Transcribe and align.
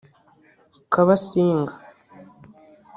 Kabasinga 0.91 1.73